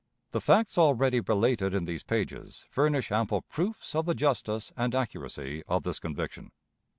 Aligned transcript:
The 0.31 0.41
facts 0.41 0.79
already 0.79 1.19
related 1.19 1.75
in 1.75 1.85
these 1.85 2.01
pages 2.01 2.65
furnish 2.71 3.11
ample 3.11 3.43
proofs 3.43 3.93
of 3.93 4.07
the 4.07 4.15
justice 4.15 4.73
and 4.75 4.95
accuracy 4.95 5.61
of 5.67 5.83
this 5.83 5.99
conviction. 5.99 6.51